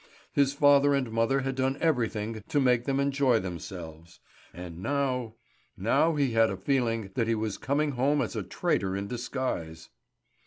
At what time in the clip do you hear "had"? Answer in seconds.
1.41-1.53, 6.31-6.49